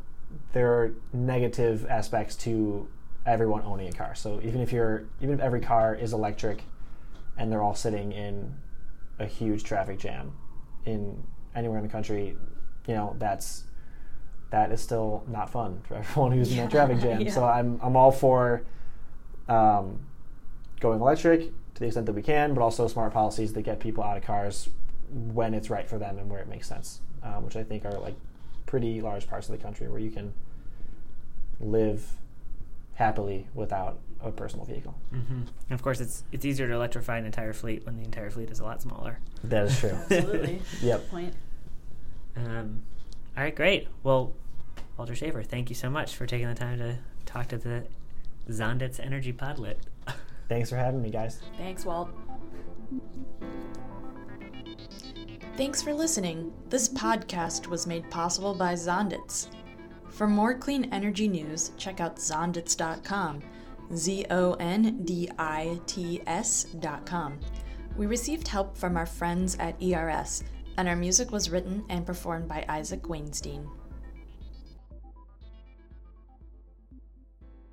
[0.54, 2.88] there are negative aspects to
[3.26, 4.16] everyone owning a car.
[4.16, 6.64] So even if you're even if every car is electric
[7.38, 8.56] and they're all sitting in
[9.20, 10.34] a huge traffic jam
[10.86, 11.24] in
[11.56, 12.36] anywhere in the country,
[12.88, 13.64] you know that's
[14.50, 17.22] that is still not fun for everyone who's in that traffic jam.
[17.22, 17.32] Yeah.
[17.32, 18.64] So I'm I'm all for
[19.48, 20.00] um,
[20.80, 24.04] going electric to the extent that we can, but also smart policies that get people
[24.04, 24.70] out of cars
[25.10, 28.00] when it's right for them and where it makes sense, um, which I think are
[28.00, 28.16] like
[28.66, 30.34] pretty large parts of the country where you can
[31.60, 32.18] live
[32.96, 34.96] happily without a personal vehicle.
[35.14, 35.34] Mm-hmm.
[35.34, 38.50] And of course, it's it's easier to electrify an entire fleet when the entire fleet
[38.50, 39.20] is a lot smaller.
[39.44, 39.90] That is true.
[40.12, 40.62] Absolutely.
[40.82, 41.10] Yep.
[41.10, 41.34] Point.
[42.36, 42.84] Um,
[43.38, 43.88] all right, great.
[44.04, 44.34] Well,
[44.98, 47.86] Walter Schaefer, thank you so much for taking the time to talk to the
[48.50, 49.78] Zondits Energy Podlet.
[50.50, 51.42] Thanks for having me, guys.
[51.58, 52.10] Thanks, Walt.
[55.56, 56.52] Thanks for listening.
[56.70, 59.50] This podcast was made possible by Zondits.
[60.10, 63.40] For more clean energy news, check out zondits.com.
[63.94, 67.40] Z O N D I T S.com.
[67.96, 70.44] We received help from our friends at ERS,
[70.78, 73.70] and our music was written and performed by Isaac Weinstein.